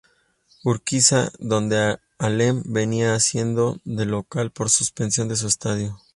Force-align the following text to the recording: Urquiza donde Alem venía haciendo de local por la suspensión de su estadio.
Urquiza 0.63 1.31
donde 1.37 1.99
Alem 2.17 2.63
venía 2.65 3.13
haciendo 3.13 3.77
de 3.83 4.05
local 4.05 4.49
por 4.51 4.65
la 4.65 4.69
suspensión 4.69 5.27
de 5.27 5.35
su 5.35 5.45
estadio. 5.45 5.99